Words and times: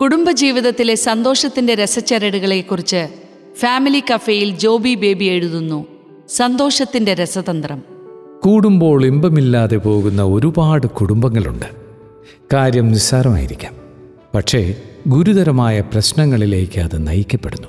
കുടുംബജീവിതത്തിലെ 0.00 0.94
സന്തോഷത്തിന്റെ 0.94 1.74
രസച്ചരടുകളെക്കുറിച്ച് 1.74 3.08
ഫാമിലി 3.60 4.02
കഫേയിൽ 4.14 4.58
ജോബി 4.58 4.94
ബേബി 4.94 5.24
എഴുതുന്നു. 5.24 5.86
സന്തോഷത്തിന്റെ 6.28 7.14
രസതന്ത്രം. 7.14 7.82
കൂടുമ്പോൾ 8.42 9.04
ഇമ്പമില്ലാതെ 9.04 9.76
പോകുന്ന 9.76 10.22
ഒരുപാട് 10.22 10.86
കുടുംബങ്ങളുണ്ട്. 10.86 11.66
കാര്യം 12.52 12.88
നിസ്സാരമായിരിക്കാം. 12.88 13.74
പക്ഷേ 14.34 14.76
ഗുരുതരമായ 15.06 15.80
പ്രശ്നങ്ങളിലേക്ക് 15.80 16.80
അത് 16.80 17.08
നയിക്കപ്പെടുന്നു. 17.08 17.68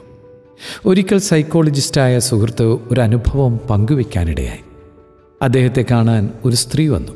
ഒരിക്കൽ 0.86 1.18
സൈക്കോളജിസ്റ്റായ 1.18 2.20
സുഹൃത്ത് 2.20 2.64
ഒരു 2.64 3.02
അനുഭവം 3.02 3.58
പങ്കുവെക്കാനിടയായി 3.58 4.60
അദ്ദേഹത്തെ 5.42 5.86
കാണാൻ 5.92 6.30
ഒരു 6.46 6.56
സ്ത്രീ 6.56 6.88
വന്നു. 6.88 7.12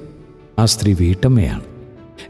ആ 0.60 0.66
സ്ത്രീ 0.66 0.94
വീട്ടമ്മയാണ്. 0.94 1.79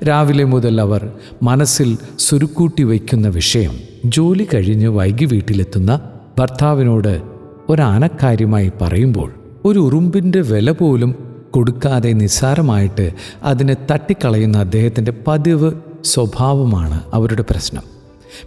രാവിലെ 0.03 0.43
മുതൽ 0.43 0.81
അവർ 0.81 1.11
മനസ്സിൽ 1.43 1.97
സുരുക്കൂട്ടി 2.19 2.83
വയ്ക്കുന്ന 2.83 3.27
വിഷയം 3.27 3.79
ജോലി 4.05 4.47
കഴിഞ്ഞ് 4.53 4.87
വൈകി 4.87 5.25
വീട്ടിലെത്തുന്ന 5.25 6.01
ഭർത്താവിനോട് 6.39 7.21
ഒരാനക്കാര്യമായി 7.69 8.71
പറയുമ്പോൾ 8.81 9.33
ഒരു 9.65 9.79
ഉറുമ്പിന്റെ 9.79 10.41
വില 10.41 10.71
പോലും 10.71 11.15
കൊടുക്കാതെ 11.51 12.11
നിസ്സാരമായിട്ട് 12.11 13.11
അതിനെ 13.43 13.75
തട്ടിക്കളയുന്ന 13.91 14.57
അദ്ദേഹത്തിന്റെ 14.57 15.13
പതിവ് 15.27 15.71
സ്വഭാവമാണ് 16.03 17.03
അവരുടെ 17.13 17.43
പ്രശ്നം. 17.49 17.81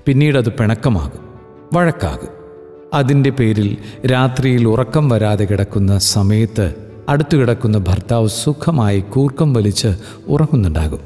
പിന്നീട് 0.06 0.38
അത് 0.38 0.52
പിണക്കമാകും 0.52 1.20
വഴക്കാകും. 1.74 2.28
അതിന്റെ 2.94 3.30
പേരിൽ 3.30 3.76
രാത്രിയിൽ 4.06 4.68
ഉറക്കം 4.68 5.08
വരാതെ 5.08 5.44
കിടക്കുന്ന 5.44 5.98
സമയത്ത് 5.98 6.74
അടുത്തു 7.08 7.36
കിടക്കുന്ന 7.36 7.78
ഭർത്താവ് 7.78 8.28
സുഖമായി 8.28 9.00
കൂർക്കം 9.00 9.52
വലിച്ച് 9.52 9.94
ഉറങ്ങുന്നുണ്ടാകും. 10.28 10.98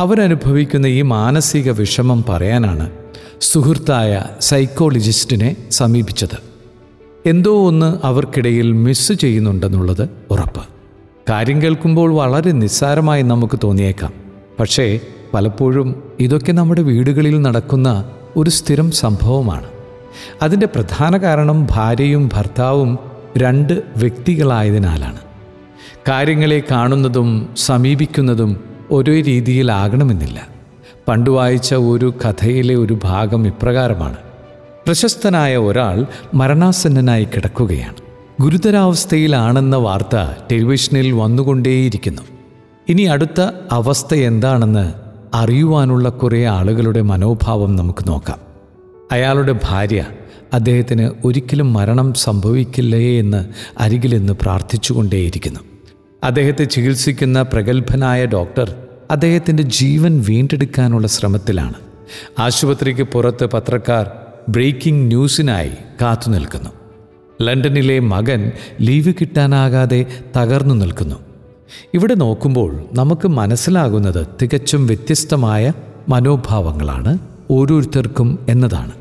അവരനുഭവിക്കുന്ന 0.00 0.86
ഈ 0.86 1.02
മാനസിക 1.02 1.70
വിഷമം 1.70 2.24
പറയാനാണ് 2.28 2.90
സുഹൃത്തായ 3.40 4.24
സൈക്കോളജിസ്റ്റിനെ 4.40 5.56
സമീപിച്ചത്. 5.70 6.38
എന്തോ 7.26 7.68
ഒന്ന് 7.68 8.06
അവർക്കിടയിൽ 8.06 8.72
മിസ് 8.72 9.12
ചെയ്യുന്നുണ്ടെന്നുള്ളത് 9.12 10.08
ഉറപ്പ്. 10.30 10.60
കാര്യം 11.30 11.62
കേൾക്കുമ്പോൾ 11.62 12.14
വളരെ 12.14 12.52
നിസ്സാരമായി 12.52 13.22
നമുക്ക് 13.22 13.58
തോന്നിയേക്കാം. 13.64 14.12
പക്ഷേ 14.60 15.00
പലപ്പോഴും 15.34 16.02
ഇതൊക്കെ 16.20 16.52
നമ്മുടെ 16.52 16.82
വീടുകളിൽ 16.82 17.42
നടക്കുന്ന 17.42 18.10
ഒരു 18.36 18.50
സ്ഥിരം 18.50 18.90
സംഭവമാണ്. 18.90 19.66
അതിന്റെ 20.42 20.66
പ്രധാന 20.66 21.16
കാരണം 21.16 21.68
ഭാര്യയും 21.70 22.30
ഭർത്താവും 22.32 22.98
രണ്ട് 23.36 23.82
വ്യക്തികളായതിനാലാണ്. 23.96 25.18
കാര്യങ്ങളെ 26.08 26.62
കാണുന്നതും 26.70 27.48
സമീപിക്കുന്നതും 27.56 28.69
ഒരേ 28.90 29.20
രീതിയിലാകണമെന്നില്ല. 29.20 30.48
പണ്ട് 31.08 31.30
വായിച്ച 31.30 31.74
ഒരു 31.74 32.14
കഥയിലെ 32.26 32.74
ഒരു 32.74 32.98
ഭാഗം 33.04 33.46
ഇപ്രകാരമാണ്. 33.46 34.16
പ്രശസ്തനായ 34.86 35.56
ഒരാൾ 35.56 36.06
മരണാസന്നനായി 36.34 37.24
കിടക്കുകയാണ്. 37.24 37.94
ഗുരുതരാവസ്ഥയിലാണെന്ന 38.40 39.76
വാർത്ത 39.76 40.16
ടെലിവിഷനിൽ 40.52 41.12
വന്നുകൊണ്ടേയിരിക്കുന്നു. 41.12 42.22
ഇനി 42.88 43.02
അടുത്ത 43.02 43.40
അവസ്ഥ 43.70 44.14
എന്താണെന്ന് 44.14 44.92
അറിയുവാനുള്ള 45.34 46.08
കുറേ 46.08 46.44
ആളുകളുടെ 46.44 47.02
മനോഭാവം 47.02 47.76
നമുക്ക് 47.76 48.08
നോക്കാം. 48.08 48.38
അയാളുടെ 49.12 49.54
ഭാര്യ 49.64 50.04
അദ്ദേഹത്തിന് 50.52 51.10
ഒരിക്കലും 51.24 51.72
മരണം 51.72 52.14
സംഭവിക്കില്ലേ 52.14 53.18
എന്ന് 53.18 53.44
അരികിലെന്ന് 53.78 54.32
പ്രാർത്ഥിച്ചുകൊണ്ടേയിരിക്കുന്നു. 54.32 55.60
അദ്ദേഹത്തെ 56.24 56.64
ചികിത്സിക്കുന്ന 56.64 57.42
പ്രഗത്ഭനായ 57.42 58.26
ഡോക്ടർ 58.26 58.74
അദ്ദേഹത്തിന്റെ 59.10 59.62
ജീവൻ 59.62 60.24
വീണ്ടെടുക്കാനുള്ള 60.28 61.06
ശ്രമത്തിലാണ്. 61.06 61.74
ആശുപത്രിക്ക് 62.38 63.02
പുറത്ത് 63.02 63.46
പത്രക്കാർ 63.46 64.10
ബ്രേക്കിംഗ് 64.48 65.06
ന്യൂസിനായി 65.06 65.70
കാത്തു 66.02 66.30
നിൽക്കുന്നു. 66.30 66.70
ലണ്ടനിലെ 67.42 67.98
മകൻ 67.98 68.52
ലീവ് 68.80 69.12
കിട്ടാനാകാതെ 69.20 70.06
തകർന്നു 70.36 70.74
നിൽക്കുന്നു. 70.74 71.16
ഇവിടെ 71.94 72.14
നോക്കുമ്പോൾ 72.14 72.84
നമുക്ക് 72.92 73.28
മനസ്സിലാകുന്നത് 73.28 74.26
തികച്ചും 74.42 74.86
വ്യത്യസ്തമായ 74.86 75.72
മനോഭാവങ്ങളാണ് 76.08 77.18
ഓരോരുത്തർക്കും 77.50 78.46
എന്നതാണ്. 78.48 78.92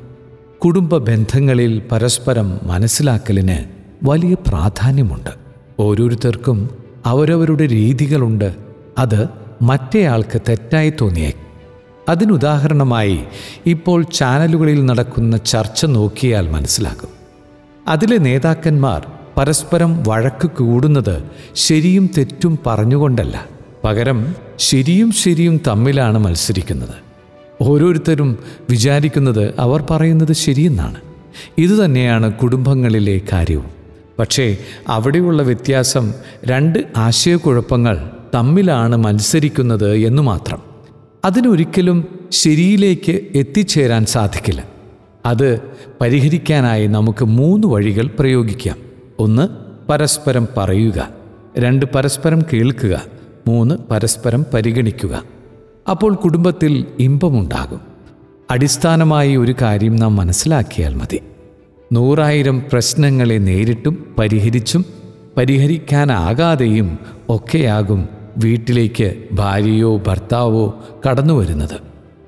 കുടുംബ 0.58 0.98
ബന്ധങ്ങളിൽ 0.98 1.82
പരസ്പരം 1.92 2.60
മനസ്സിലാക്കലിന് 2.64 3.58
വലിയ 4.04 4.34
പ്രാധാന്യമുണ്ട്. 4.48 5.30
ഓരോരുത്തർക്കും 5.80 6.79
അവരവരുടെ 7.06 7.68
രീതികളുണ്ട്. 7.68 8.56
അത് 8.98 9.28
മറ്റേയാൾക്ക് 9.62 10.42
തെറ്റായി 10.50 10.94
തോന്നിയേ 11.02 11.34
അതിനുദാഹരണമായി 12.10 13.20
ഇപ്പോൾ 13.66 14.04
ചാനലുകളിൽ 14.04 14.86
നടക്കുന്ന 14.86 15.38
ചർച്ച 15.38 15.86
നോക്കിയാൽ 15.86 16.50
മനസ്സിലാകും. 16.50 17.10
അതിലെ 17.88 18.18
നേതാക്കന്മാർ 18.18 19.12
പരസ്പരം 19.38 20.04
വഴക്ക് 20.08 20.48
കൂടുന്നത് 20.48 21.24
ശരിയും 21.56 22.10
തെറ്റും 22.18 22.60
പറഞ്ഞുകൊണ്ടല്ല. 22.66 23.46
പകരം 23.84 24.36
ശരിയും 24.58 25.12
ശരിയും 25.12 25.62
തമ്മിലാണ് 25.68 26.18
മത്സരിക്കുന്നത്. 26.18 27.10
ഓരോരുത്തരും 27.62 28.38
വിചാരിക്കുന്നത് 28.70 29.54
അവർ 29.60 29.86
പറയുന്നത് 29.90 30.34
ശരിയെന്നാണ്. 30.34 30.96
ഇതുതന്നെയാണ് 31.58 32.34
കുടുംബങ്ങളിലെ 32.34 33.22
കാര്യവും. 33.34 33.79
പക്ഷേ 34.20 34.58
അവിടെയുള്ള 34.88 35.44
വ്യത്യാസം 35.44 36.14
രണ്ട് 36.46 36.80
ആശയക്കുഴപ്പങ്ങൾ 36.98 38.10
തമ്മിലാണ് 38.36 38.96
മത്സരിക്കുന്നത് 38.96 39.96
എന്നു 39.96 40.22
മാത്രം. 40.22 40.60
അതിനൊരിക്കലും 41.26 42.20
ശരിയിലേക്ക് 42.32 43.22
എത്തിച്ചേരാൻ 43.36 44.06
സാധിക്കില്ല. 44.06 44.64
അത് 45.26 45.62
പരിഹരിക്കാനായി 46.02 46.88
നമുക്ക് 46.88 47.26
മൂന്ന് 47.26 47.68
വഴികൾ 47.68 48.08
പ്രയോഗിക്കാം. 48.20 48.78
ഒന്ന് 49.20 49.48
പരസ്പരം 49.90 50.48
പറയുക. 50.58 51.10
രണ്ട് 51.60 51.86
പരസ്പരം 51.86 52.42
കേൾക്കുക. 52.54 53.04
മൂന്ന് 53.48 53.76
പരസ്പരം 53.76 54.46
പരിഗണിക്കുക. 54.54 55.24
അപ്പോൾ 55.90 56.16
കുടുംബത്തിൽ 56.16 56.86
ഇമ്പമുണ്ടാകും. 57.00 57.82
അടിസ്ഥാനമായി 58.52 59.36
ഒരു 59.36 59.56
കാര്യം 59.62 59.96
നാം 59.96 60.16
മനസ്സിലാക്കിയാൽ 60.16 60.94
മതി. 60.94 61.22
നൂറായിരം 61.92 62.64
പ്രശ്നങ്ങളെ 62.72 63.38
നേരിട്ടും 63.38 64.16
പരിഹരിച്ചും 64.20 64.86
പരിഹരിക്കാനാകാതെയും 65.38 67.00
ഒക്കെയാകും 67.30 68.10
വീട്ടിലേക്ക് 68.38 69.24
ഭാര്യയോ 69.34 69.98
ഭർത്താവോ 69.98 70.84
കടന്നു 71.10 71.34
വരുന്നത് 71.34 71.78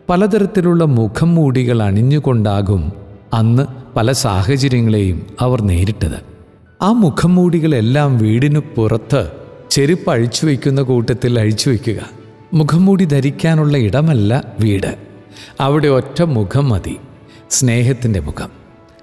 പലതരത്തിലുള്ള 0.09 0.83
മുഖം 0.83 1.35
മൂടികൾ 1.35 1.83
അണിഞ്ഞുകൊണ്ടാകും 1.83 2.91
അന്ന് 3.33 3.63
പല 3.95 4.11
സാഹചര്യങ്ങളെയും 4.11 5.27
അവർ 5.39 5.61
നേരിട്ടത്. 5.61 6.21
ആ 6.81 6.91
മുഖം 6.91 7.35
മൂടികളെല്ലാം 7.35 8.17
വീടിനു 8.17 8.59
പുറത്ത് 8.75 9.31
ചെരുപ്പ് 9.69 10.09
അഴിച്ചു 10.09 10.45
വയ്ക്കുന്ന 10.45 10.81
കൂട്ടത്തിൽ 10.81 11.39
അഴിച്ചു 11.39 11.69
വയ്ക്കുക. 11.69 12.09
മുഖംമൂടി 12.53 13.03
ധരിക്കാനുള്ള 13.03 13.77
ഇടമല്ല 13.77 14.43
വീട്. 14.59 14.95
അവിടെ 15.59 15.87
ഒറ്റ 15.87 16.21
മുഖം 16.21 16.69
മതി. 16.69 16.97
സ്നേഹത്തിന്റെ 17.49 18.19
മുഖം. 18.19 18.60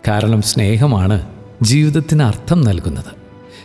കാരണം 0.09 0.43
സ്നേഹമാണ് 0.43 1.27
ജീവിതത്തിന് 1.63 2.23
അർത്ഥം 2.23 2.61
നൽകുന്നത്. 2.61 3.13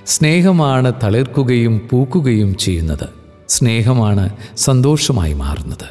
സ്നേഹമാണ് 0.06 0.94
തളിർക്കുകയും 1.04 1.88
പൂക്കുകയും 1.92 2.56
ചെയ്യുന്നത്. 2.56 3.10
സ്നേഹമാണ് 3.50 4.30
സന്തോഷമായി 4.58 5.34
മാറുന്നത്. 5.34 5.86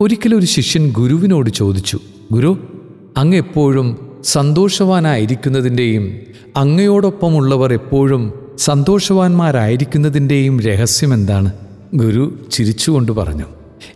ഒരിക്കലൊരു 0.00 0.44
ശിഷ്യൻ 0.44 0.90
ഗുരുവിനോട് 0.90 1.50
ചോദിച്ചു 1.50 1.98
ഗുരു 2.32 2.68
അങ്ങ് 3.16 3.36
എപ്പോഴും 3.36 4.10
സന്തോഷവാനായിരിക്കുന്നതിന്റെയും 4.24 6.20
അങ്ങയോടൊപ്പമുള്ളവർ 6.56 7.72
എപ്പോഴും 7.72 8.32
സന്തോഷവാന്മാരായിരിക്കുന്നതിന്റെയും 8.58 10.60
രഹസ്യം 10.60 11.14
എന്താണ്? 11.14 11.52
ഗുരു 11.94 12.38
ചിരിച്ചുകൊണ്ട് 12.52 13.12
പറഞ്ഞു 13.12 13.44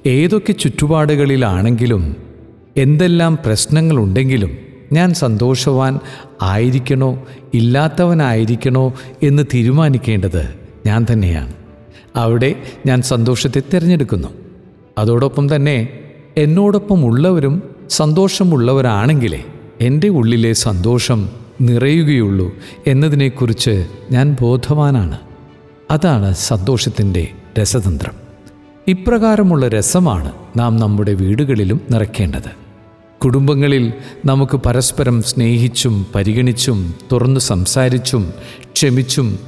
ഏതൊക്കെ 0.07 0.53
ചുറ്റുപാടുകളിലാണെങ്കിലും 0.53 2.17
എന്തെല്ലാം 2.77 3.39
പ്രശ്നങ്ങളുണ്ടെങ്കിലും 3.47 4.64
ഞാൻ 4.93 5.15
സന്തോഷവാൻ 5.15 5.99
ആയിരിക്കണോ? 6.43 7.27
ഇല്ലാത്തവനായിരിക്കണോ? 7.55 8.95
എന്ന് 9.23 9.43
തീരുമാനിക്കേണ്ടത് 9.55 10.55
ഞാൻ 10.87 11.07
തന്നെയാണ്. 11.13 11.53
അവിടെ 12.17 12.63
ഞാൻ 12.87 13.03
സന്തോഷത്തെ 13.03 13.63
തിരഞ്ഞെടുക്കുന്നു. 13.75 14.29
അതോടൊപ്പം 14.99 15.57
തന്നെ 15.57 15.89
എന്നോടൊപ്പം 16.37 17.05
ഉള്ളവരും 17.05 17.63
സന്തോഷമുള്ളവരാണെങ്കിലേ 17.91 19.45
എന്റെ 19.81 20.09
ഉള്ളിലെ 20.09 20.53
സന്തോഷം 20.53 21.29
നിറയുകയുള്ളൂ 21.61 22.55
എന്നതിനെക്കുറിച്ച് 22.87 23.87
ഞാൻ 24.11 24.37
ബോധവാനാണ്. 24.41 25.19
അതാണ് 25.91 26.35
സന്തോഷത്തിന്റെ 26.35 27.29
രസതന്ത്രം. 27.63 28.15
ഇപ്രകാരമുള്ള 28.89 29.69
രസമാണ് 29.69 30.33
നാം 30.57 30.77
നമ്മുടെ 30.77 31.15
വീടുകളിലും 31.15 31.81
നിറയ്ക്കേണ്ടത്. 31.91 32.64
കുടുംബങ്ങളിൽ 33.25 33.93
നമുക്ക് 34.27 34.57
പരസ്പരം 34.57 35.23
സ്നേഹിച്ചും 35.23 36.07
പരിഗണിച്ചും 36.15 36.95
തുറന്നു 37.13 37.41
സംസാരിച്ചും 37.41 38.33
ക്ഷമിച്ചും 38.73 39.39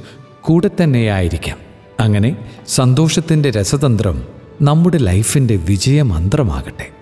കൂടെ 0.41 0.69
തന്നെയായിരിക്കാം 0.81 1.57
അങ്ങനെ 1.99 2.37
സന്തോഷത്തിന്റെ 2.67 3.49
രസതന്ത്രം 3.49 4.17
നമ്മുടെ 4.61 4.97
ലൈഫിന്റെ 4.97 5.55
വിജയമന്ത്രമാകട്ടെ. 5.55 6.96